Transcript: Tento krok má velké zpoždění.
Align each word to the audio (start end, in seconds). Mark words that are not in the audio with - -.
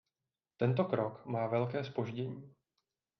Tento 0.57 0.85
krok 0.85 1.25
má 1.25 1.47
velké 1.47 1.83
zpoždění. 1.83 2.53